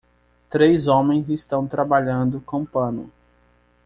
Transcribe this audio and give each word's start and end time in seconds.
Três 0.49 0.87
homens 0.87 1.29
estão 1.29 1.67
trabalhando 1.67 2.41
com 2.41 2.65
pano. 2.65 3.11